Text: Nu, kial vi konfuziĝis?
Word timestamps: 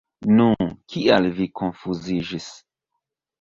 Nu, 0.37 0.45
kial 0.93 1.27
vi 1.41 1.47
konfuziĝis? 1.61 2.49